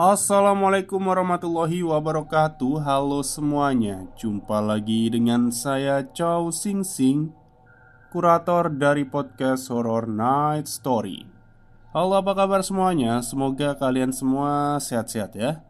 [0.00, 2.88] Assalamualaikum warahmatullahi wabarakatuh.
[2.88, 4.08] Halo semuanya.
[4.16, 7.36] Jumpa lagi dengan saya Chow Sing Sing
[8.08, 11.28] Kurator dari podcast Horror Night Story.
[11.92, 13.20] Halo apa kabar semuanya?
[13.20, 15.60] Semoga kalian semua sehat-sehat ya.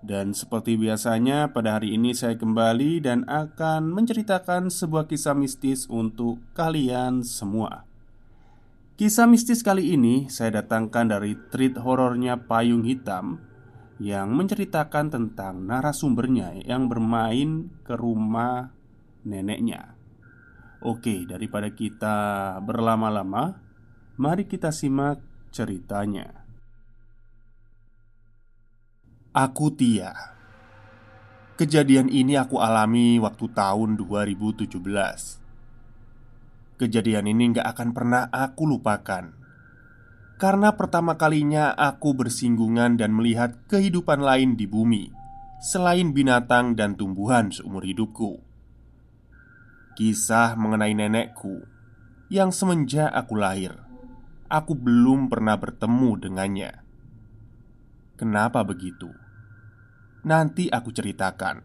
[0.00, 6.40] Dan seperti biasanya pada hari ini saya kembali Dan akan menceritakan sebuah kisah mistis untuk
[6.56, 7.84] kalian semua.
[8.96, 13.52] Kisah mistis kali ini saya datangkan dari treat horornya Payung Hitam
[13.96, 18.68] yang menceritakan tentang narasumbernya yang bermain ke rumah
[19.24, 19.96] neneknya.
[20.84, 22.16] Oke, daripada kita
[22.60, 23.56] berlama-lama,
[24.20, 26.44] mari kita simak ceritanya.
[29.32, 30.12] Aku Tia.
[31.56, 34.76] Kejadian ini aku alami waktu tahun 2017.
[36.76, 39.45] Kejadian ini gak akan pernah aku lupakan
[40.36, 45.08] karena pertama kalinya aku bersinggungan dan melihat kehidupan lain di bumi
[45.64, 48.44] selain binatang dan tumbuhan seumur hidupku.
[49.96, 51.64] Kisah mengenai nenekku
[52.28, 53.80] yang semenjak aku lahir,
[54.52, 56.72] aku belum pernah bertemu dengannya.
[58.20, 59.08] Kenapa begitu?
[60.28, 61.64] Nanti aku ceritakan.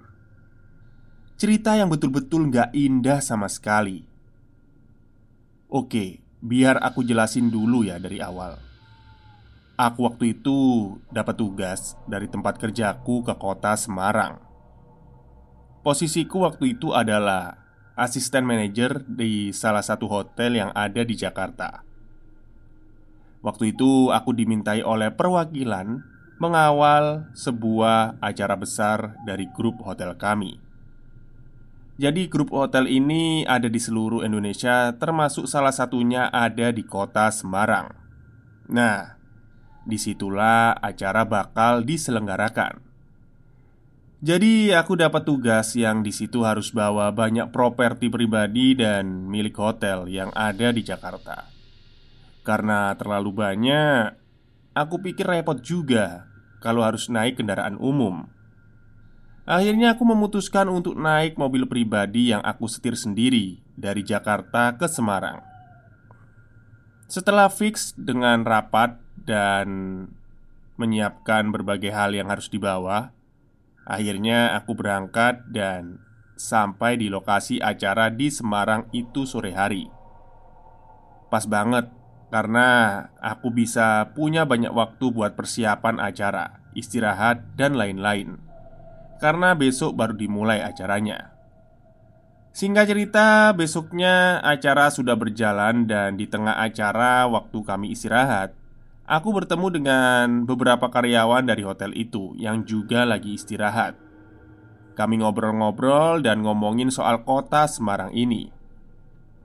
[1.35, 4.05] Cerita yang betul-betul gak indah sama sekali.
[5.67, 8.57] Oke, Biar aku jelasin dulu ya dari awal.
[9.77, 10.57] Aku waktu itu
[11.13, 14.41] dapat tugas dari tempat kerjaku ke kota Semarang.
[15.85, 17.57] Posisiku waktu itu adalah
[17.93, 21.85] asisten manajer di salah satu hotel yang ada di Jakarta.
[23.41, 26.01] Waktu itu aku dimintai oleh perwakilan
[26.41, 30.70] mengawal sebuah acara besar dari grup hotel kami
[32.01, 37.93] jadi grup hotel ini ada di seluruh Indonesia termasuk salah satunya ada di kota Semarang.
[38.73, 39.21] Nah,
[39.85, 42.81] di situlah acara bakal diselenggarakan.
[44.21, 50.09] Jadi aku dapat tugas yang di situ harus bawa banyak properti pribadi dan milik hotel
[50.09, 51.53] yang ada di Jakarta.
[52.41, 54.17] Karena terlalu banyak,
[54.73, 56.25] aku pikir repot juga
[56.65, 58.25] kalau harus naik kendaraan umum
[59.51, 65.43] Akhirnya aku memutuskan untuk naik mobil pribadi yang aku setir sendiri dari Jakarta ke Semarang.
[67.11, 68.95] Setelah fix dengan rapat
[69.27, 69.67] dan
[70.79, 73.11] menyiapkan berbagai hal yang harus dibawa,
[73.83, 75.99] akhirnya aku berangkat dan
[76.39, 79.91] sampai di lokasi acara di Semarang itu sore hari.
[81.27, 81.91] Pas banget
[82.31, 88.50] karena aku bisa punya banyak waktu buat persiapan acara, istirahat, dan lain-lain
[89.21, 91.37] karena besok baru dimulai acaranya.
[92.51, 98.51] Singkat cerita, besoknya acara sudah berjalan dan di tengah acara waktu kami istirahat,
[99.07, 103.95] aku bertemu dengan beberapa karyawan dari hotel itu yang juga lagi istirahat.
[104.99, 108.51] Kami ngobrol-ngobrol dan ngomongin soal kota Semarang ini.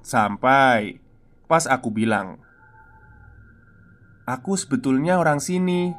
[0.03, 0.99] Sampai
[1.47, 2.43] pas aku bilang,
[4.27, 5.95] "Aku sebetulnya orang sini,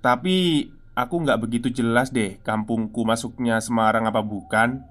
[0.00, 4.84] tapi Aku nggak begitu jelas deh kampungku masuknya Semarang apa bukan.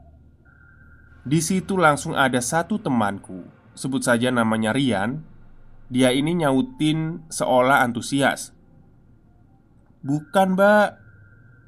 [1.22, 3.46] Di situ langsung ada satu temanku
[3.78, 5.22] Sebut saja namanya Rian.
[5.94, 8.58] Dia ini nyautin seolah antusias.
[10.02, 10.98] Bukan mbak.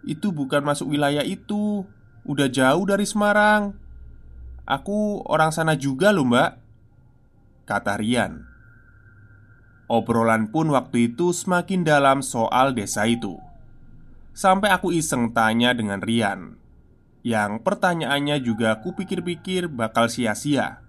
[0.09, 1.85] Itu bukan masuk wilayah itu.
[2.25, 3.77] Udah jauh dari Semarang.
[4.65, 6.57] Aku orang sana juga loh mbak
[7.69, 8.41] Kata Rian.
[9.85, 13.50] Obrolan pun waktu itu semakin dalam soal desa itu
[14.31, 16.55] Sampai aku iseng tanya dengan Rian.
[17.21, 20.81] Yang pertanyaannya juga kupikir-pikir bakal sia-sia.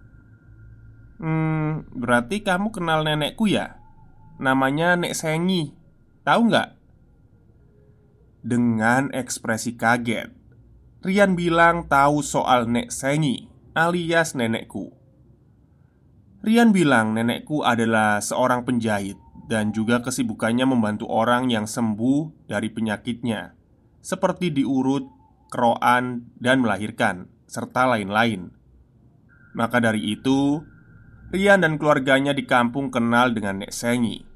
[1.21, 3.79] Hmm, berarti kamu kenal nenekku ya?
[4.41, 5.75] Namanya Nek Sengi.
[6.25, 6.71] Tahu nggak?
[8.43, 10.43] Dengan ekspresi kaget
[11.03, 14.95] Rian bilang tahu soal Nek Sengi alias nenekku.
[16.47, 19.19] Rian bilang nenekku adalah seorang penjahit
[19.53, 23.53] dan juga kesibukannya membantu orang yang sembuh dari penyakitnya,
[24.01, 25.05] seperti diurut,
[25.53, 28.49] keroan, dan melahirkan, serta lain-lain.
[29.53, 30.65] Maka dari itu,
[31.29, 34.33] Rian dan keluarganya di kampung kenal dengan Nek Sengi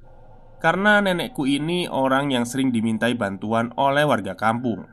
[0.57, 4.89] karena nenekku ini orang yang sering dimintai bantuan oleh warga kampung.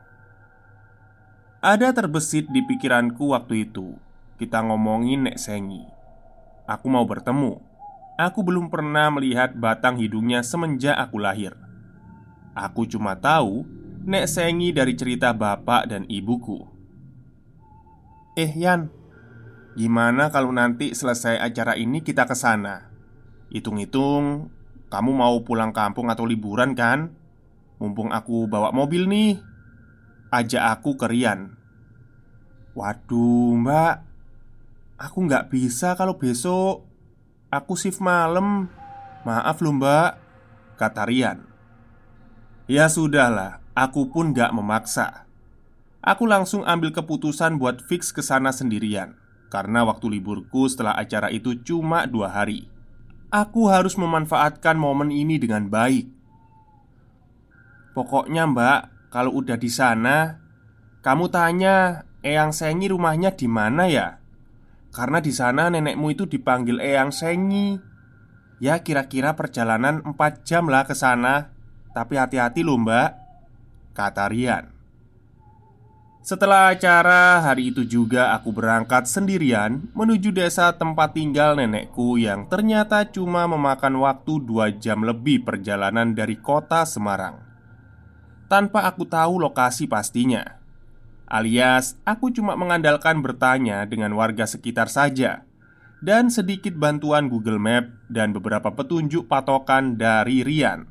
[1.64, 3.96] Ada terbesit di pikiranku waktu itu,
[4.36, 5.80] kita ngomongin Nek Sengi.
[6.68, 7.73] Aku mau bertemu.
[8.14, 11.58] Aku belum pernah melihat batang hidungnya semenjak aku lahir.
[12.54, 13.66] Aku cuma tahu
[14.06, 16.62] Nek Sengi dari cerita bapak dan ibuku.
[18.38, 18.86] Eh Yan,
[19.74, 22.86] gimana kalau nanti selesai acara ini kita ke sana?
[23.50, 24.50] Hitung-hitung,
[24.94, 27.10] kamu mau pulang kampung atau liburan kan?
[27.82, 29.42] Mumpung aku bawa mobil nih
[30.30, 31.58] Ajak aku ke Rian
[32.78, 34.06] Waduh mbak
[34.94, 36.93] Aku nggak bisa kalau besok
[37.54, 38.66] Aku shift malam.
[39.22, 40.18] Maaf loh mbak
[40.74, 41.46] Kata Rian.
[42.66, 45.30] Ya sudahlah Aku pun nggak memaksa.
[46.02, 49.14] Aku langsung ambil keputusan buat fix ke sana sendirian
[49.54, 52.66] Karena waktu liburku setelah acara itu cuma dua hari.
[53.30, 56.10] Aku harus memanfaatkan momen ini dengan baik.
[57.94, 58.80] Pokoknya mbak
[59.14, 60.42] Kalau udah di sana
[61.06, 64.23] Kamu tanya Eyang Sengi rumahnya di mana ya?
[64.94, 67.74] Karena di sana nenekmu itu dipanggil Eyang Sengi
[68.62, 71.50] Ya kira-kira perjalanan 4 jam lah ke sana.
[71.90, 73.10] Tapi hati-hati loh mbak
[73.90, 74.70] Kata Rian.
[76.24, 83.04] Setelah acara hari itu juga aku berangkat sendirian Menuju desa tempat tinggal nenekku Yang ternyata
[83.12, 87.42] cuma memakan waktu 2 jam lebih perjalanan dari kota Semarang.
[88.48, 90.63] Tanpa aku tahu lokasi pastinya
[91.24, 95.48] Alias, aku cuma mengandalkan bertanya dengan warga sekitar saja.
[96.04, 100.84] Dan sedikit bantuan Google Map dan beberapa petunjuk patokan dari Rian.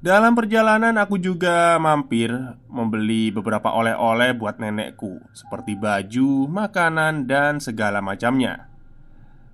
[0.00, 2.32] Dalam perjalanan aku juga mampir
[2.66, 8.66] membeli beberapa oleh-oleh buat nenekku Seperti baju, makanan, dan segala macamnya.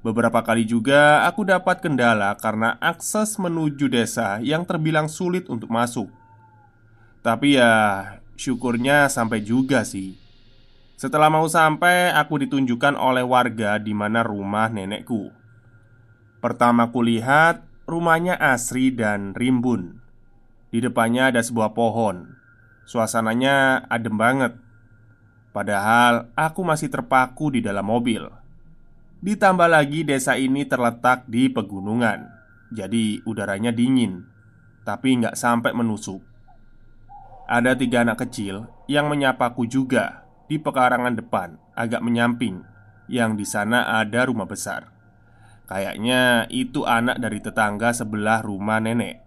[0.06, 6.06] Beberapa kali juga aku dapat kendala karena akses menuju desa yang terbilang sulit untuk masuk.
[7.26, 7.74] Tapi ya
[8.36, 10.12] Syukurnya sampai juga sih.
[11.00, 15.32] Setelah mau sampai, aku ditunjukkan oleh warga di mana rumah nenekku.
[16.44, 20.04] Pertama kulihat, rumahnya asri dan rimbun.
[20.68, 22.36] Di depannya ada sebuah pohon.
[22.84, 24.52] Suasananya adem banget.
[25.56, 28.28] Padahal aku masih terpaku di dalam mobil.
[29.24, 32.28] Ditambah lagi desa ini terletak di pegunungan.
[32.66, 34.26] Jadi udaranya dingin
[34.82, 36.35] Tapi nggak sampai menusuk
[37.46, 42.62] ada tiga anak kecil yang menyapaku juga di pekarangan depan, agak menyamping,
[43.06, 44.90] yang di sana ada rumah besar.
[45.66, 49.18] Kayaknya itu anak dari tetangga sebelah rumah nenek.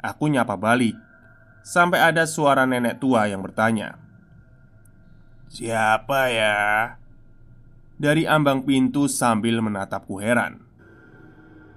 [0.00, 0.96] Aku nyapa balik,
[1.60, 4.00] sampai ada suara nenek tua yang bertanya,
[5.52, 6.56] "Siapa ya?"
[8.00, 10.64] Dari ambang pintu sambil menatapku heran.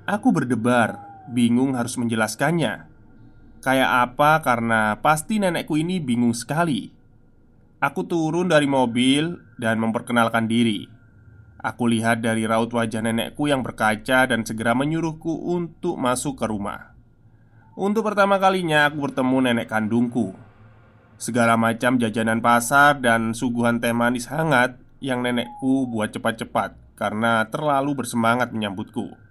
[0.08, 2.95] Aku berdebar, bingung harus menjelaskannya.
[3.66, 4.46] Kayak apa?
[4.46, 6.94] Karena pasti nenekku ini bingung sekali.
[7.82, 10.86] Aku turun dari mobil dan memperkenalkan diri.
[11.66, 16.94] Aku lihat dari raut wajah nenekku yang berkaca dan segera menyuruhku untuk masuk ke rumah.
[17.74, 20.38] Untuk pertama kalinya aku bertemu nenek kandungku.
[21.18, 27.98] Segala macam jajanan pasar dan suguhan teh manis hangat yang nenekku buat cepat-cepat karena terlalu
[27.98, 29.25] bersemangat menyambutku.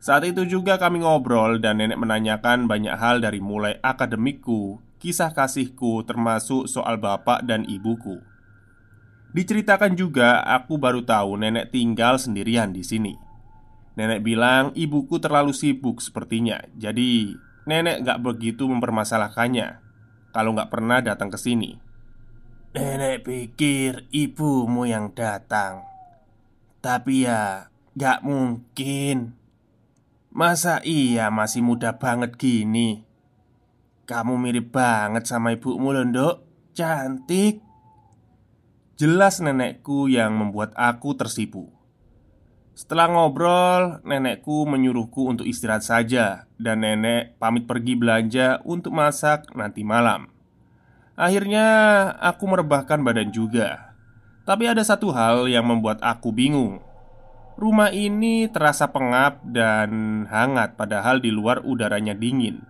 [0.00, 6.08] Saat itu juga kami ngobrol dan nenek menanyakan banyak hal dari mulai akademikku, kisah kasihku,
[6.08, 8.16] termasuk soal bapak dan ibuku.
[9.36, 13.12] Diceritakan juga, aku baru tahu nenek tinggal sendirian di sini.
[14.00, 17.36] Nenek bilang ibuku terlalu sibuk sepertinya, jadi
[17.68, 19.84] nenek gak begitu mempermasalahkannya
[20.32, 21.76] kalau gak pernah datang ke sini.
[22.72, 25.84] Nenek pikir ibumu yang datang,
[26.80, 29.39] tapi ya gak mungkin.
[30.30, 33.02] Masa iya masih muda banget gini?
[34.06, 37.58] Kamu mirip banget sama ibumu loh Cantik.
[38.94, 41.74] Jelas nenekku yang membuat aku tersipu.
[42.78, 49.82] Setelah ngobrol, nenekku menyuruhku untuk istirahat saja Dan nenek pamit pergi belanja untuk masak nanti
[49.82, 50.30] malam.
[51.18, 51.66] Akhirnya
[52.22, 53.98] aku merebahkan badan juga.
[54.46, 56.78] Tapi ada satu hal yang membuat aku bingung
[57.60, 62.64] Rumah ini terasa pengap dan hangat padahal di luar udaranya dingin.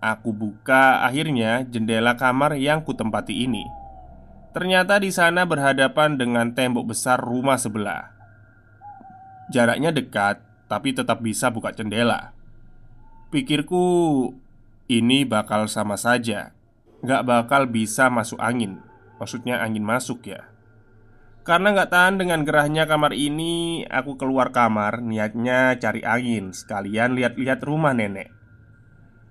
[0.00, 3.68] Aku buka akhirnya jendela kamar yang kutempati ini.
[4.56, 8.16] Ternyata di sana berhadapan dengan tembok besar rumah sebelah.
[9.52, 10.40] Jaraknya dekat
[10.72, 12.32] tapi tetap bisa buka jendela.
[13.28, 13.84] Pikirku
[14.88, 16.56] ini bakal sama saja.
[17.04, 18.80] Gak bakal bisa masuk angin.
[19.20, 20.48] Maksudnya angin masuk ya
[21.48, 26.52] Karena gak tahan dengan gerahnya kamar ini Aku keluar kamar Niatnya cari angin.
[26.52, 28.28] Sekalian lihat-lihat rumah nenek.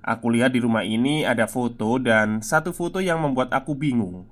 [0.02, 4.26] Aku lihat di rumah ini ada foto dan satu foto yang membuat aku bingung.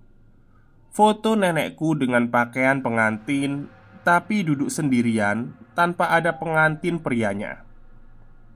[0.89, 3.69] Foto nenekku dengan pakaian pengantin
[4.01, 7.61] Tapi duduk sendirian tanpa ada pengantin prianya.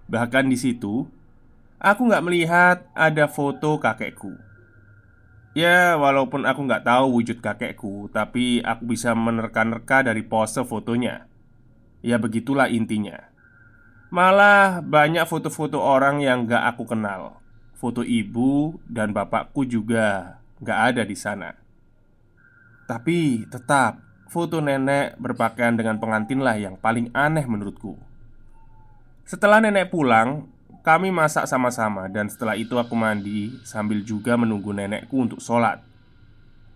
[0.10, 1.06] Bahkan di situ
[1.78, 4.49] Aku nggak melihat ada foto kakekku
[5.58, 11.26] Ya, walaupun aku nggak tahu wujud kakekku, tapi aku bisa menerka-nerka dari pose fotonya.
[12.06, 13.30] Ya, begitulah intinya.
[14.10, 17.42] Malah banyak foto-foto orang yang gak aku kenal.
[17.78, 21.54] Foto ibu dan bapakku juga gak ada di sana.
[22.90, 24.02] Tapi tetap,
[24.34, 28.02] foto nenek berpakaian dengan pengantinlah yang paling aneh menurutku.
[29.30, 30.50] Setelah nenek pulang,
[30.82, 35.84] kami masak sama-sama dan setelah itu aku mandi sambil juga menunggu nenekku untuk sholat.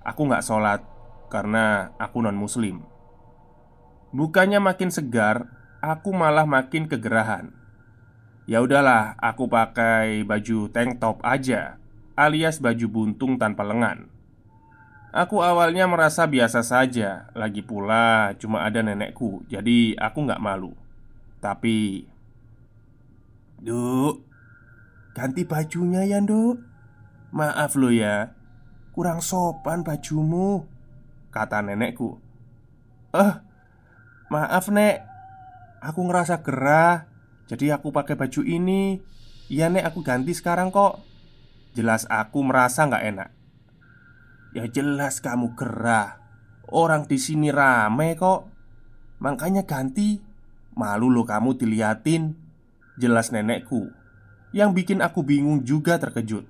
[0.04, 0.84] Aku nggak sholat
[1.32, 2.84] karena aku non-muslim.
[4.14, 5.50] Bukannya makin segar,
[5.82, 7.50] aku malah makin kegerahan.
[8.44, 11.80] Ya udahlah, aku pakai baju tank top aja
[12.14, 14.06] Alias baju buntung tanpa lengan.
[15.10, 20.78] Aku awalnya merasa biasa saja Lagi pula cuma ada nenekku Jadi aku nggak malu.
[21.42, 22.06] Tapi
[23.64, 24.28] Duk
[25.16, 26.60] Ganti bajunya ya duk.
[27.32, 28.36] Maaf lo ya
[28.92, 30.68] Kurang sopan bajumu
[31.32, 32.20] Kata nenekku.
[33.16, 33.34] Eh
[34.28, 35.08] Maaf nek.
[35.80, 37.08] Aku ngerasa gerah
[37.48, 39.00] Jadi aku pakai baju ini.
[39.48, 41.00] Iya nek aku ganti sekarang kok.
[41.72, 43.30] Jelas aku merasa nggak enak.
[44.54, 46.20] Ya jelas kamu gerah.
[46.68, 48.52] Orang di sini rame kok.
[49.24, 50.20] Makanya ganti.
[50.74, 52.43] Malu lo kamu diliatin
[53.00, 53.90] Jelas nenekku
[54.54, 56.46] Yang bikin aku bingung juga terkejut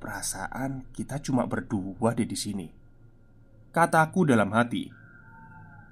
[0.00, 2.68] Perasaan kita cuma berdua deh di sini
[3.70, 4.88] Kataku dalam hati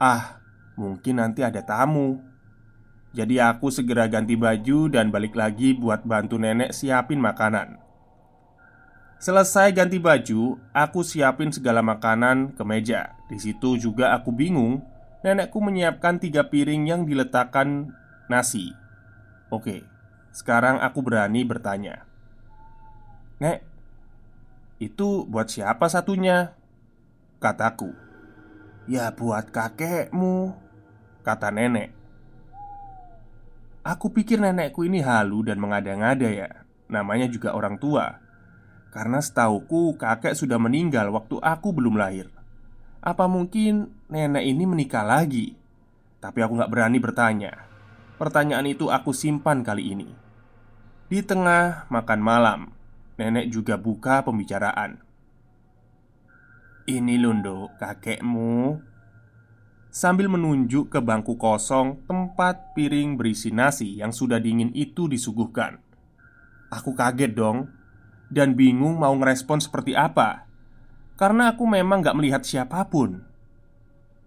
[0.01, 0.41] Ah,
[0.81, 2.21] mungkin nanti ada tamu
[3.13, 7.91] Jadi aku segera ganti baju dan balik lagi buat bantu nenek siapin makanan
[9.21, 13.21] Selesai ganti baju, aku siapin segala makanan ke meja.
[13.29, 14.81] Di situ juga aku bingung.
[15.21, 17.93] Nenekku menyiapkan tiga piring yang diletakkan
[18.33, 18.73] nasi,
[19.51, 19.83] Oke,
[20.31, 22.07] sekarang aku berani bertanya.
[23.43, 23.67] Nek,
[24.79, 26.55] itu buat siapa satunya?
[27.43, 27.91] Kataku.
[28.87, 30.55] Ya buat kakekmu
[31.21, 31.93] Kata nenek.
[33.83, 36.49] Aku pikir nenekku ini halu dan mengada-ngada ya
[36.89, 38.23] Namanya juga orang tua.
[38.95, 42.31] Karena setauku kakek sudah meninggal waktu aku belum lahir.
[43.03, 45.59] Apa mungkin nenek ini menikah lagi?
[46.23, 47.70] Tapi aku gak berani bertanya
[48.21, 50.13] Pertanyaan itu aku simpan kali ini.
[51.09, 52.61] Di tengah makan malam,
[53.17, 55.01] nenek juga buka pembicaraan.
[56.85, 58.77] Ini londo kakekmu
[59.95, 65.79] Sambil menunjuk ke bangku kosong tempat piring berisi nasi yang sudah dingin itu disuguhkan
[66.67, 67.71] Aku kaget dong
[68.27, 70.51] Dan bingung mau ngerespon seperti apa
[71.15, 73.23] Karena aku memang gak melihat siapa pun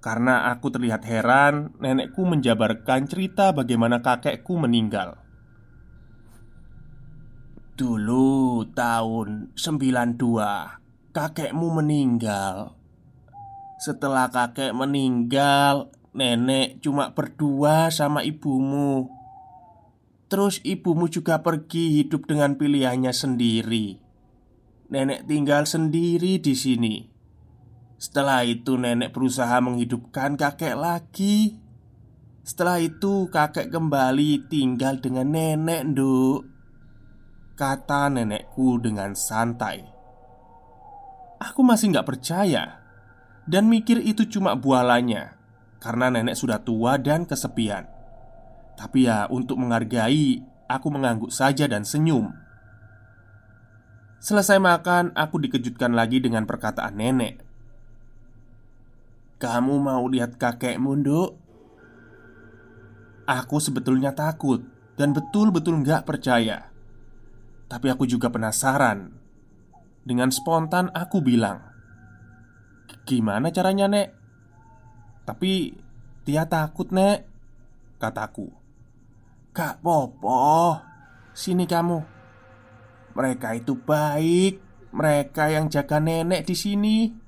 [0.04, 5.16] karena aku terlihat heran, nenekku menjabarkan cerita bagaimana kakekku meninggal.
[7.80, 12.76] Dulu tahun 92 Kakekmu meninggal.
[13.80, 19.10] Setelah kakek meninggal Nenek cuma berdua sama ibumu.
[20.30, 23.98] Terus ibumu juga pergi hidup dengan pilihannya sendiri.
[24.94, 27.13] Nenek tinggal sendiri di sini
[28.04, 31.56] setelah itu nenek berusaha menghidupkan kakek lagi.
[32.44, 36.44] Setelah itu kakek kembali tinggal dengan nenek nduk.
[37.56, 39.88] Kata nenekku dengan santai.
[41.40, 42.80] Aku masih gak percaya
[43.44, 45.36] Dan mikir itu cuma bualannya
[45.84, 47.88] Karena nenek sudah tua dan kesepian.
[48.76, 52.36] Tapi ya untuk menghargai Aku mengangguk saja dan senyum.
[54.20, 57.53] Selesai makan, aku dikejutkan lagi dengan perkataan nenek
[59.44, 61.30] kamu mau lihat kakekmu, Nduk?
[63.28, 64.64] Aku sebetulnya takut
[64.96, 66.72] dan betul-betul nggak percaya.
[67.68, 69.12] Tapi aku juga penasaran.
[70.04, 71.64] Dengan spontan aku bilang
[73.08, 74.08] Gimana caranya nek?
[75.28, 75.72] Tapi
[76.24, 77.28] Tia takut nek
[78.00, 78.48] Kataku.
[79.52, 80.76] Kak Popo
[81.36, 82.00] Sini kamu.
[83.16, 84.60] Mereka itu baik.
[84.92, 87.23] Mereka yang jaga nenek di sini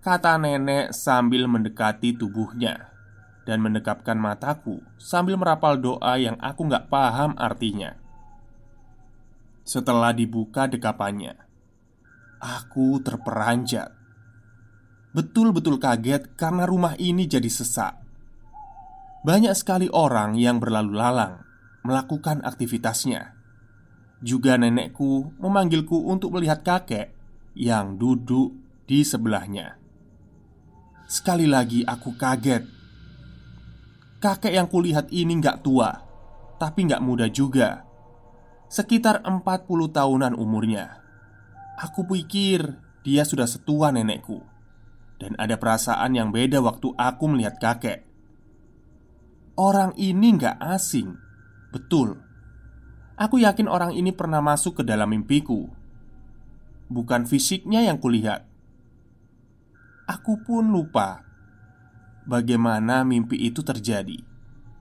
[0.00, 2.88] Kata nenek sambil mendekati tubuhnya
[3.44, 8.00] Dan mendekapkan mataku Sambil merapal doa yang aku nggak paham artinya.
[9.60, 11.36] Setelah dibuka dekapannya
[12.40, 13.92] Aku terperanjat.
[15.12, 18.00] Betul-betul kaget karena rumah ini jadi sesak.
[19.20, 21.44] Banyak sekali orang yang berlalu lalang
[21.84, 23.36] Melakukan aktivitasnya.
[24.24, 27.12] Juga nenekku memanggilku untuk melihat kakek
[27.52, 28.48] Yang duduk
[28.88, 29.79] di sebelahnya
[31.10, 32.62] Sekali lagi aku kaget.
[34.22, 35.90] Kakek yang kulihat ini nggak tua
[36.62, 37.82] Tapi nggak muda juga.
[38.70, 39.42] Sekitar 40
[39.90, 41.02] tahunan umurnya.
[41.82, 44.38] Aku pikir dia sudah setua nenekku.
[45.18, 48.06] Dan ada perasaan yang beda waktu aku melihat kakek.
[49.58, 51.18] Orang ini nggak asing.
[51.74, 52.22] Betul.
[53.18, 55.66] Aku yakin orang ini pernah masuk ke dalam mimpiku.
[56.86, 58.49] Bukan fisiknya yang kulihat
[60.10, 61.22] Aku pun lupa
[62.26, 64.26] bagaimana mimpi itu terjadi.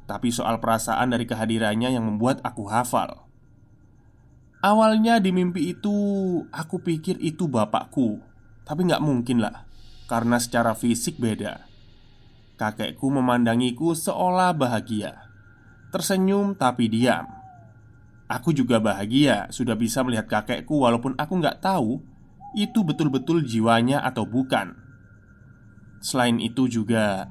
[0.10, 3.30] Tapi soal perasaan dari kehadirannya yang membuat aku hafal.
[4.66, 5.94] Awalnya di mimpi itu
[6.50, 8.18] aku pikir itu bapakku,
[8.66, 9.70] tapi nggak mungkin lah,
[10.10, 11.70] karena secara fisik beda.
[12.58, 15.30] Kakekku memandangiku seolah bahagia,
[15.94, 17.30] tersenyum tapi diam.
[18.26, 22.02] Aku juga bahagia sudah bisa melihat kakekku walaupun aku nggak tahu
[22.58, 24.74] itu betul-betul jiwanya atau bukan.
[26.00, 27.28] Selain itu juga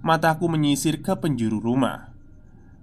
[0.00, 2.12] Mataku menyisir ke penjuru rumah.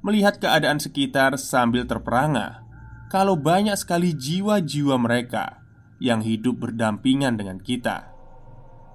[0.05, 2.61] Melihat keadaan sekitar sambil terperangah
[3.09, 5.61] Kalau banyak sekali jiwa-jiwa mereka
[5.97, 8.13] Yang hidup berdampingan dengan kita.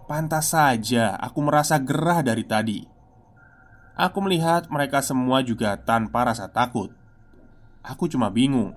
[0.06, 2.84] Pantas saja aku merasa gerah dari tadi.
[3.92, 6.90] Aku melihat mereka semua juga tanpa rasa takut.
[7.84, 8.72] Aku cuma bingung.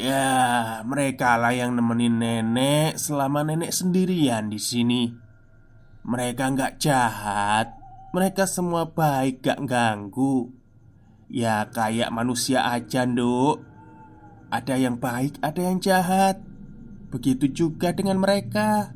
[0.00, 5.29] Ya, mereka lah yang nemenin nenek selama nenek sendirian di sini.
[6.10, 7.70] Mereka nggak jahat.
[8.10, 10.50] Mereka semua baik gak ganggu.
[11.30, 13.62] Ya kayak manusia aja nduk.
[14.50, 16.42] Ada yang baik ada yang jahat.
[17.14, 18.90] Begitu juga dengan mereka.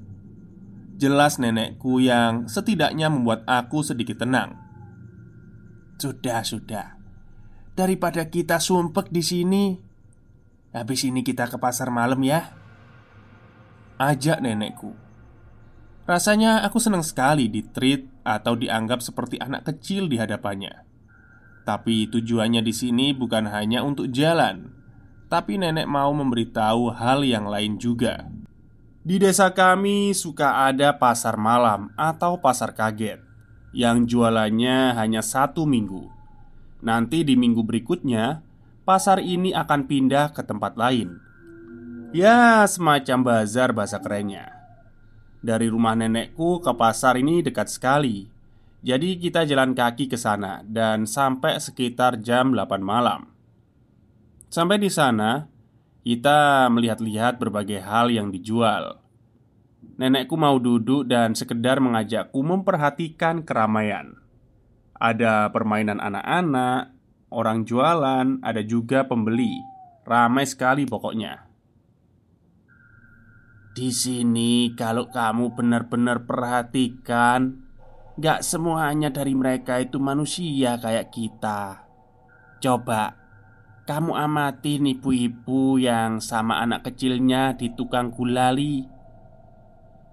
[0.99, 4.59] Jelas nenekku yang setidaknya membuat aku sedikit tenang.
[6.03, 6.99] Sudah, sudah.
[7.79, 9.65] Daripada kita sumpek di sini
[10.75, 12.51] Habis ini kita ke pasar malam ya.
[14.03, 15.04] Ajak nenekku
[16.05, 20.85] Rasanya aku senang sekali ditreat atau dianggap seperti anak kecil di hadapannya.
[21.65, 24.69] Tapi tujuannya di sini bukan hanya untuk jalan,
[25.33, 28.29] tapi nenek mau memberitahu hal yang lain juga.
[29.01, 33.21] Di desa kami suka ada pasar malam atau pasar kaget
[33.73, 36.09] yang jualannya hanya satu minggu.
[36.85, 38.45] Nanti di minggu berikutnya,
[38.85, 41.17] pasar ini akan pindah ke tempat lain.
[42.13, 44.64] Ya, semacam bazar bahasa kerennya.
[45.45, 48.25] Dari rumah nenekku ke pasar ini dekat sekali.
[48.81, 53.29] Jadi kita jalan kaki ke sana dan sampai sekitar jam 8 malam.
[54.49, 55.45] Sampai di sana,
[56.01, 59.05] kita melihat-lihat berbagai hal yang dijual.
[60.01, 64.17] Nenekku mau duduk dan sekedar mengajakku memperhatikan keramaian.
[64.97, 66.89] Ada permainan anak-anak,
[67.29, 69.61] orang jualan, ada juga pembeli.
[70.09, 71.44] Ramai sekali pokoknya.
[73.75, 77.59] Di sini kalau kamu benar-benar perhatikan
[78.15, 81.83] Gak semuanya dari mereka itu manusia kayak kita.
[82.63, 83.19] Coba
[83.83, 88.87] Kamu amati nih ibu-ibu yang sama anak kecilnya di tukang gulali.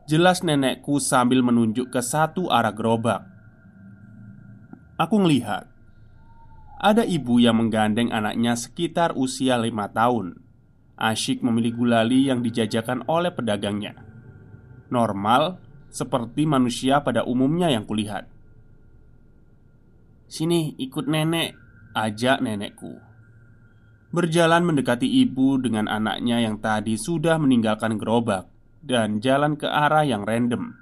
[0.09, 3.21] Jelas nenekku sambil menunjuk ke satu arah gerobak.
[4.97, 5.69] Aku ngelihat
[6.81, 10.41] Ada ibu yang menggandeng anaknya sekitar usia lima tahun
[11.01, 13.97] asyik memilih gulali yang dijajakan oleh pedagangnya.
[14.93, 15.57] Normal,
[15.89, 18.29] seperti manusia pada umumnya yang kulihat.
[20.29, 21.57] Sini, ikut nenek,
[21.97, 23.01] ajak nenekku.
[24.13, 28.47] Berjalan mendekati ibu dengan anaknya yang tadi sudah meninggalkan gerobak
[28.83, 30.75] dan jalan ke arah yang random,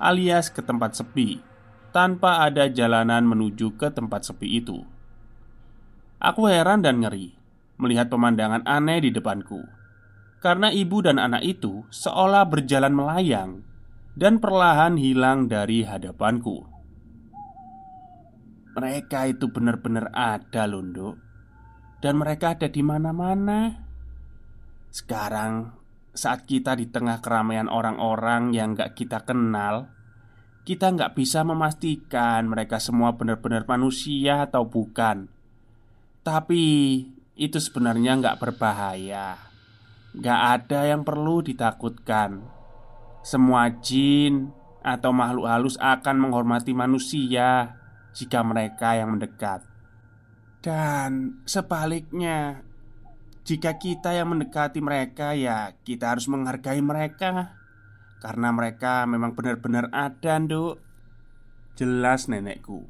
[0.00, 1.40] alias ke tempat sepi,
[1.92, 4.80] tanpa ada jalanan menuju ke tempat sepi itu.
[6.20, 7.41] Aku heran dan ngeri
[7.82, 9.58] melihat pemandangan aneh di depanku.
[10.38, 13.62] Karena ibu dan anak itu seolah berjalan melayang
[14.18, 16.66] Dan perlahan hilang dari hadapanku.
[18.74, 21.14] Mereka itu benar-benar ada londo
[22.02, 23.86] Dan mereka ada di mana-mana.
[24.90, 25.78] Sekarang
[26.12, 29.88] saat kita di tengah keramaian orang-orang yang gak kita kenal,
[30.62, 35.26] kita nggak bisa memastikan mereka semua benar-benar manusia atau bukan.
[36.22, 36.64] Tapi
[37.36, 39.40] itu sebenarnya nggak berbahaya.
[40.12, 42.44] Nggak ada yang perlu ditakutkan.
[43.24, 47.78] Semua jin atau makhluk halus akan menghormati manusia
[48.12, 49.64] jika mereka yang mendekat.
[50.62, 52.62] Dan sebaliknya,
[53.42, 57.58] jika kita yang mendekati mereka, ya kita harus menghargai mereka
[58.22, 60.78] Karena mereka memang benar-benar ada, Nduk
[61.74, 62.86] Jelas nenekku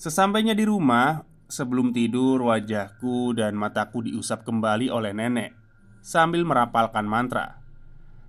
[0.00, 5.56] Sesampainya di rumah Sebelum tidur, wajahku dan mataku diusap kembali oleh nenek
[6.04, 7.58] Sambil merapalkan mantra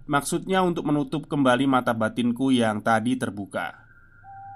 [0.08, 3.76] Maksudnya untuk menutup kembali mata batinku yang tadi terbuka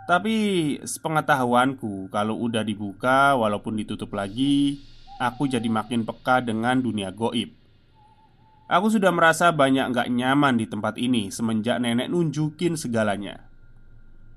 [0.08, 0.36] Tapi
[0.80, 4.80] sepengetahuanku Kalau udah dibuka walaupun ditutup lagi
[5.22, 7.56] aku jadi makin peka dengan dunia goib.
[8.68, 13.52] Aku sudah merasa banyak gak nyaman di tempat ini semenjak nenek nunjukin segalanya.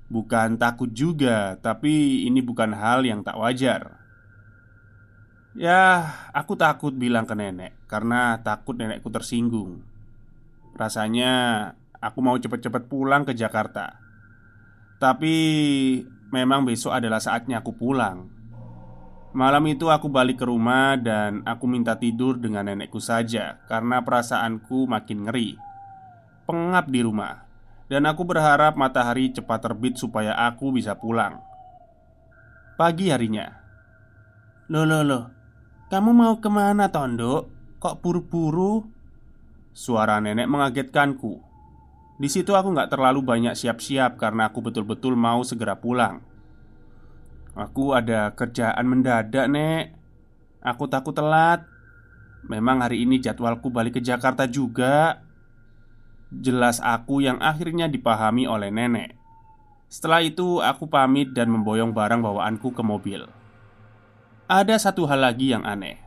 [0.07, 3.96] Bukan takut juga, tapi ini bukan hal yang tak wajar.
[5.57, 9.81] Ya, aku takut bilang ke nenek karena takut nenekku tersinggung.
[10.77, 11.33] Rasanya
[11.97, 13.97] aku mau cepat-cepat pulang ke Jakarta.
[15.01, 15.33] Tapi
[16.29, 18.29] memang besok adalah saatnya aku pulang.
[19.33, 24.85] Malam itu aku balik ke rumah dan aku minta tidur dengan nenekku saja karena perasaanku
[24.85, 25.57] makin ngeri.
[26.45, 27.49] Pengap di rumah
[27.89, 31.41] dan aku berharap matahari cepat terbit supaya aku bisa pulang.
[32.77, 33.57] Pagi harinya,
[34.69, 35.36] loh loh loh,
[35.87, 37.47] kamu mau ke mana Tondo?
[37.79, 38.83] Kok buru-buru?
[39.71, 41.39] Suara nenek mengagetkanku.
[42.17, 46.19] Di situ aku nggak terlalu banyak siap-siap karena aku betul-betul mau segera pulang.
[47.53, 49.93] Aku ada kerjaan mendadak, Nek.
[50.61, 51.63] Aku takut telat.
[52.45, 55.21] Memang hari ini jadwalku balik ke Jakarta juga.
[56.33, 59.15] Jelas aku yang akhirnya dipahami oleh nenek.
[59.87, 63.36] Setelah itu, aku pamit dan memboyong barang bawaanku ke mobil.
[64.47, 65.99] Ada satu hal lagi yang aneh.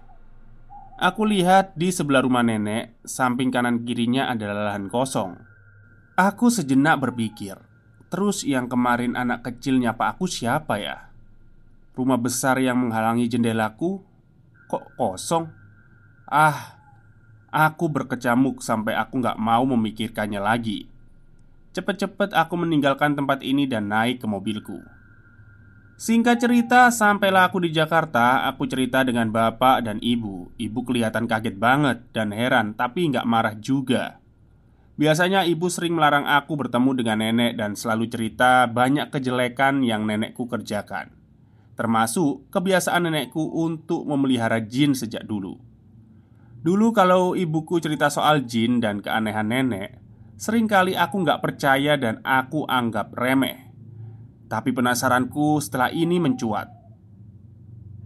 [0.96, 5.36] Aku lihat di sebelah rumah nenek, samping kanan kirinya adalah lahan kosong.
[6.16, 7.60] Aku sejenak berpikir,
[8.08, 11.12] terus yang kemarin anak kecilnya Pak aku siapa ya?
[11.92, 14.00] Rumah besar yang menghalangi jendelaku
[14.72, 15.52] Kok kosong?
[16.24, 16.80] Ah,
[17.52, 20.88] aku berkecamuk sampai aku nggak mau memikirkannya lagi
[21.76, 24.80] Cepet-cepet aku meninggalkan tempat ini dan naik ke mobilku
[26.00, 30.48] Singkat cerita, sampailah aku di Jakarta Aku cerita dengan bapak dan ibu.
[30.56, 34.16] Ibu kelihatan kaget banget dan heran Tapi nggak marah juga.
[34.96, 40.48] Biasanya ibu sering melarang aku bertemu dengan nenek Dan selalu cerita banyak kejelekan yang nenekku
[40.48, 41.12] kerjakan.
[41.76, 45.60] Termasuk kebiasaan nenekku untuk memelihara jin sejak dulu.
[46.64, 50.00] Dulu kalau ibuku cerita soal jin dan keanehan nenek
[50.40, 53.69] Seringkali aku nggak percaya dan aku anggap remeh
[54.50, 56.66] Tapi penasaranku setelah ini mencuat.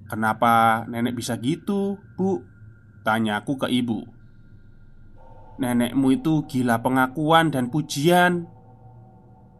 [0.05, 2.45] Kenapa nenek bisa gitu, bu?
[3.01, 4.05] Tanyaku ke ibu.
[5.57, 8.45] Nenekmu itu gila pengakuan dan pujian.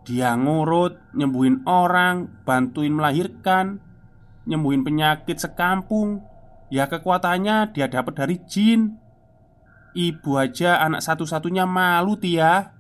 [0.05, 3.81] Dia ngurut, nyembuhin orang, bantuin melahirkan
[4.45, 6.21] Nyembuhin penyakit sekampung.
[6.69, 9.01] Ya kekuatannya dia dapat dari jin.
[9.95, 12.77] Ibu aja anak satu-satunya malu Tia.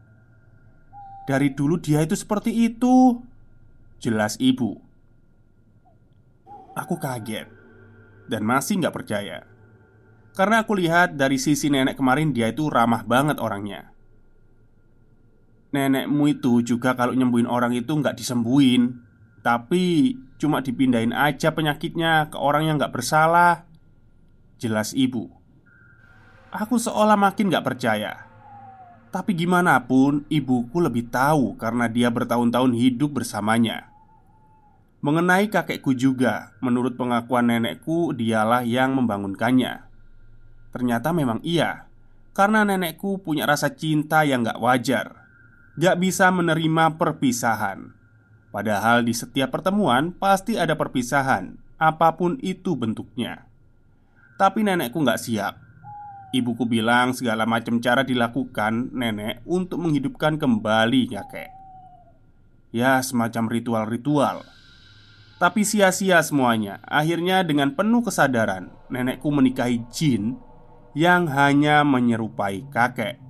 [1.24, 3.16] Dari dulu dia itu seperti itu
[4.04, 4.84] Jelas ibu.
[6.76, 7.48] Aku kaget
[8.28, 9.48] Dan masih nggak percaya.
[10.36, 13.96] Karena aku lihat dari sisi nenek kemarin dia itu ramah banget orangnya.
[15.72, 19.00] Nenekmu itu juga kalau nyembuhin orang itu nggak disembuhin
[19.40, 23.64] Tapi Cuma dipindahin aja penyakitnya ke orang yang gak bersalah.
[24.60, 25.32] Jelas ibu.
[26.52, 28.28] Aku seolah makin gak percaya.
[29.08, 33.93] Tapi gimana pun ibuku lebih tahu karena dia bertahun-tahun hidup bersamanya
[35.04, 39.84] Mengenai kakekku juga Menurut pengakuan nenekku dialah yang membangunkannya.
[40.72, 41.84] Ternyata memang iya
[42.32, 45.28] Karena nenekku punya rasa cinta yang gak wajar
[45.76, 47.92] Gak bisa menerima perpisahan.
[48.48, 53.44] Padahal di setiap pertemuan pasti ada perpisahan Apa pun itu bentuknya.
[54.40, 55.54] Tapi nenekku nggak siap.
[56.34, 61.50] Ibuku bilang segala macam cara dilakukan nenek untuk menghidupkan kembali kakek.
[62.74, 64.42] Ya semacam ritual-ritual
[65.44, 70.40] Tapi sia-sia semuanya Akhirnya dengan penuh kesadaran Nenekku menikahi jin
[70.96, 73.20] Yang hanya menyerupai kakek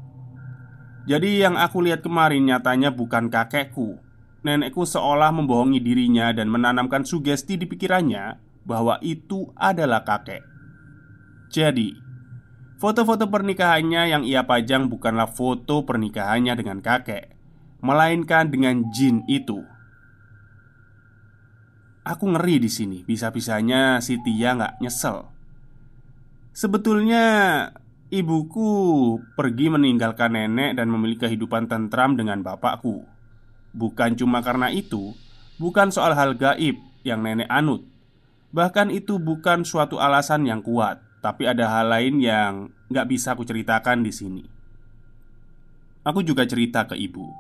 [1.10, 3.98] Jadi yang aku lihat kemarin nyatanya bukan kakekku
[4.46, 10.44] Nenekku seolah membohongi dirinya dan menanamkan sugesti di pikirannya bahwa itu adalah kakek.
[11.48, 12.04] Jadi,
[12.74, 17.32] Foto-foto pernikahannya yang ia pajang bukanlah foto pernikahannya dengan kakek,
[17.80, 19.64] melainkan dengan jin itu.
[22.04, 23.00] Aku ngeri di sini.
[23.00, 25.24] Bisa-bisanya si Tia nggak nyesel.
[26.52, 27.24] Sebetulnya
[28.12, 28.68] ibuku
[29.32, 33.08] pergi meninggalkan nenek dan memiliki kehidupan tentram dengan bapakku.
[33.72, 35.16] Bukan cuma karena itu,
[35.56, 36.76] bukan soal hal gaib
[37.08, 37.82] yang nenek anut.
[38.52, 41.00] Bahkan itu bukan suatu alasan yang kuat.
[41.24, 44.44] Tapi ada hal lain yang nggak bisa aku ceritakan di sini.
[46.04, 47.32] Aku juga cerita ke ibu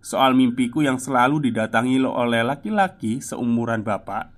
[0.00, 4.32] soal mimpiku yang selalu didatangi oleh laki-laki seumuran bapak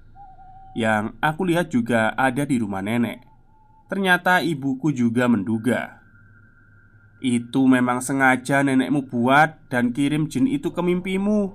[0.75, 3.21] yang aku lihat juga ada di rumah nenek.
[3.93, 6.03] Ternyata ibuku juga menduga
[7.23, 11.55] itu memang sengaja nenekmu buat dan kirim jin itu ke mimpimu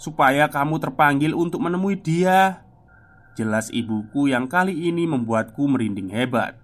[0.00, 2.64] supaya kamu terpanggil untuk menemui dia.
[3.36, 6.56] Jelas ibuku yang kali ini membuatku merinding hebat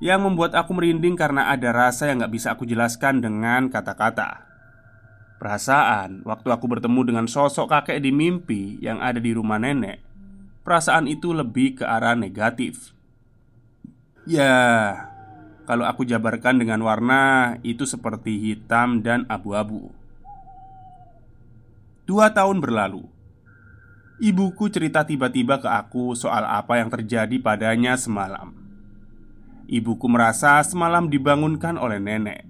[0.00, 4.53] Yang membuat aku merinding karena ada rasa yang gak bisa aku jelaskan dengan kata-kata
[5.38, 10.00] Perasaan waktu aku bertemu dengan sosok kakek di mimpi yang ada di rumah nenek
[10.64, 12.94] Perasaan itu lebih ke arah negatif
[14.24, 14.96] Ya,
[15.68, 19.92] kalau aku jabarkan dengan warna itu seperti hitam dan abu-abu
[22.08, 23.14] Dua tahun berlalu
[24.14, 28.54] Ibuku cerita tiba-tiba ke aku soal apa yang terjadi padanya semalam.
[29.66, 32.46] Ibuku merasa semalam dibangunkan oleh nenek.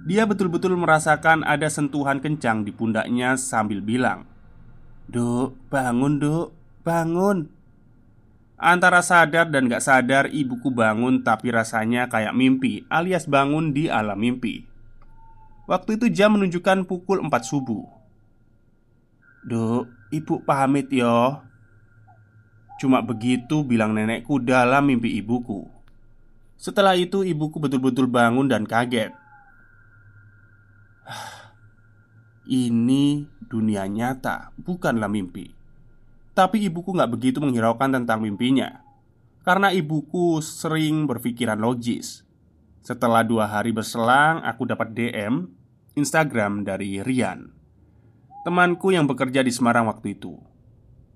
[0.00, 4.24] Dia betul-betul merasakan ada sentuhan kencang di pundaknya sambil bilang,
[5.10, 7.52] "Duk, bangun, Duk, bangun."
[8.60, 14.20] Antara sadar dan gak sadar, ibuku bangun, tapi rasanya kayak mimpi, alias bangun di alam
[14.20, 14.68] mimpi.
[15.64, 17.88] Waktu itu jam menunjukkan pukul 4 subuh.
[19.40, 21.38] Duk, Ibu pamit yo
[22.82, 25.70] Cuma begitu bilang nenekku dalam mimpi ibuku
[26.58, 29.14] Setelah itu ibuku betul-betul bangun dan kaget
[32.50, 35.54] Ini dunia nyata, bukanlah mimpi.
[36.34, 38.82] Tapi ibuku nggak begitu menghiraukan tentang mimpinya.
[39.46, 42.26] Karena ibuku sering berpikiran logis.
[42.80, 45.52] Setelah dua hari berselang, aku dapat DM
[45.94, 47.52] Instagram dari Rian
[48.40, 50.40] Temanku yang bekerja di Semarang waktu itu.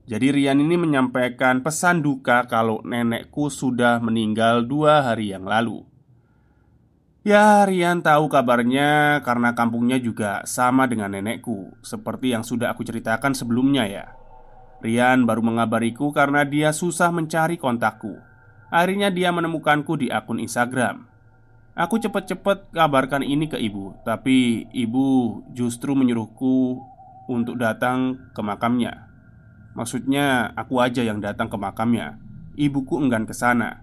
[0.04, 5.88] Jadi Rian ini menyampaikan pesan duka kalau nenekku sudah meninggal dua hari yang lalu
[7.24, 13.32] Ya Rian tahu kabarnya karena kampungnya juga sama dengan nenekku Seperti yang sudah aku ceritakan
[13.32, 14.12] sebelumnya ya
[14.84, 18.20] Rian baru mengabariku karena dia susah mencari kontakku
[18.68, 21.08] Akhirnya dia menemukanku di akun Instagram
[21.72, 26.92] Aku cepat-cepat kabarkan ini ke ibu Tapi ibu justru menyuruhku
[27.28, 29.08] untuk datang ke makamnya.
[29.74, 32.20] Maksudnya, aku aja yang datang ke makamnya.
[32.54, 33.82] Ibuku enggan ke sana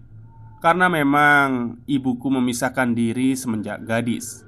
[0.62, 4.45] karena memang ibuku memisahkan diri semenjak gadis.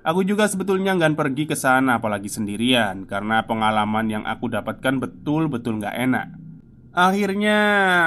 [0.00, 5.80] Aku juga sebetulnya enggan pergi ke sana, apalagi sendirian, karena pengalaman yang aku dapatkan betul-betul
[5.80, 6.28] nggak enak.
[6.90, 7.58] Akhirnya,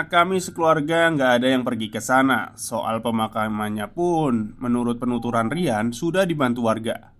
[0.09, 2.53] kami sekeluarga nggak ada yang pergi ke sana.
[2.57, 7.13] Soal pemakamannya pun, menurut penuturan Rian, sudah dibantu warga.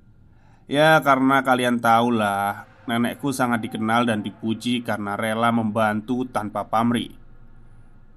[0.66, 7.23] Ya, karena kalian tahulah Nenekku sangat dikenal dan dipuji karena rela membantu tanpa pamrih.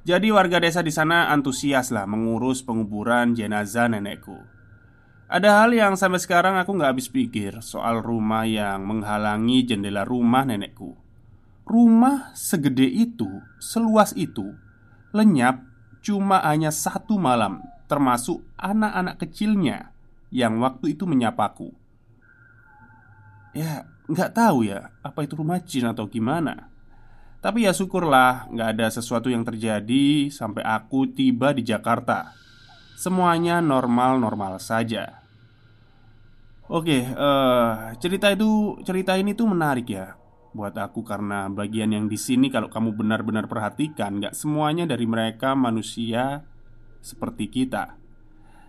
[0.07, 4.39] Jadi warga desa di sana antusias lah mengurus penguburan jenazah nenekku.
[5.27, 10.47] Ada hal yang sampai sekarang aku nggak habis pikir soal rumah yang menghalangi jendela rumah
[10.47, 10.95] nenekku.
[11.67, 13.27] Rumah segede itu,
[13.59, 14.55] seluas itu,
[15.11, 15.67] lenyap
[16.07, 19.91] cuma hanya satu malam, termasuk anak-anak kecilnya
[20.31, 21.75] yang waktu itu menyapaku.
[23.59, 26.71] Ya, nggak tahu ya apa itu rumah jin atau gimana.
[27.47, 32.35] Tapi ya syukurlah nggak ada sesuatu yang terjadi sampai aku tiba di Jakarta.
[32.99, 35.23] Semuanya normal-normal saja.
[36.67, 40.19] Oke, uh, cerita itu cerita ini tuh menarik ya
[40.59, 45.55] buat aku karena bagian yang di sini kalau kamu benar-benar perhatikan nggak semuanya dari mereka
[45.55, 46.43] manusia
[46.99, 47.95] seperti kita.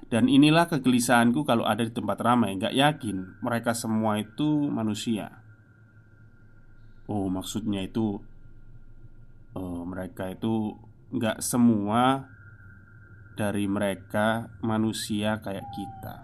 [0.06, 5.44] Dan inilah kegelisahanku kalau ada di tempat ramai Gak yakin mereka semua itu manusia
[7.12, 8.24] Oh maksudnya itu
[9.58, 10.78] oh, Mereka itu
[11.18, 12.30] gak semua
[13.34, 16.18] dari mereka manusia kayak kita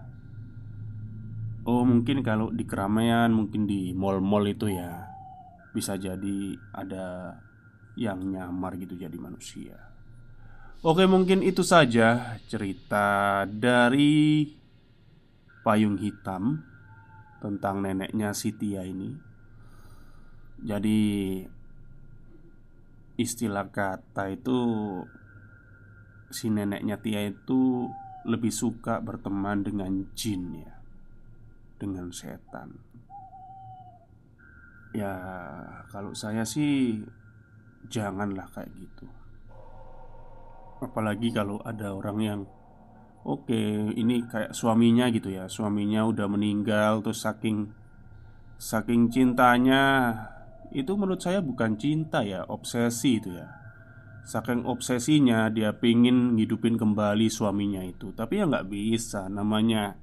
[1.66, 5.10] Oh mungkin kalau di keramaian Mungkin di mall-mall itu ya
[5.74, 7.38] Bisa jadi ada
[7.98, 9.94] yang nyamar gitu jadi manusia
[10.84, 14.44] Oke, mungkin itu saja cerita dari
[15.64, 16.60] Payung Hitam
[17.40, 19.16] tentang neneknya Sitia ini.
[20.60, 21.00] Jadi
[23.18, 24.58] istilah kata itu
[26.34, 27.86] si neneknya Tia itu
[28.26, 30.74] lebih suka berteman dengan jin ya
[31.78, 32.74] Dengan setan.
[34.94, 35.14] Ya
[35.90, 37.02] kalau saya sih
[37.92, 39.06] Janganlah kayak gitu.
[40.80, 42.42] Apalagi kalau ada orang yang
[43.24, 43.56] Oke
[43.96, 45.48] ini kayak suaminya gitu ya.
[45.48, 47.72] Suaminya udah meninggal Terus saking
[48.60, 50.16] Saking cintanya
[50.74, 53.48] Itu menurut saya bukan cinta ya Obsesi itu ya.
[54.24, 58.16] Saking obsesinya dia pingin ngidupin kembali suaminya itu.
[58.16, 60.00] Tapi ya nggak bisa Namanya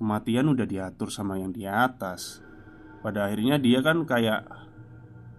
[0.00, 2.42] Kematian udah diatur sama yang di atas.
[3.04, 4.48] Pada akhirnya dia kan kayak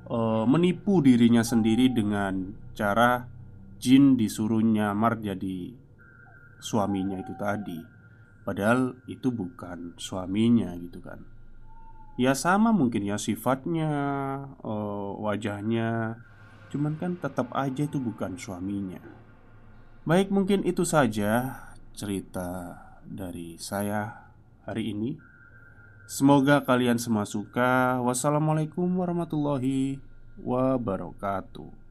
[0.08, 3.28] uh, Menipu dirinya sendiri dengan cara
[3.82, 5.74] Jin disuruh nyamar jadi
[6.64, 7.82] Suaminya itu tadi.
[8.46, 11.33] Padahal itu bukan suaminya gitu kan
[12.14, 13.90] Ya sama mungkin ya sifatnya
[14.62, 16.22] uh, Wajahnya.
[16.70, 19.02] Cuman kan tetap aja itu bukan suaminya.
[20.06, 21.62] Baik mungkin itu saja
[21.94, 24.30] cerita dari saya
[24.66, 25.18] hari ini.
[26.10, 28.02] Semoga kalian semua suka.
[28.02, 30.02] Wassalamualaikum warahmatullahi
[30.42, 31.83] wabarakatuh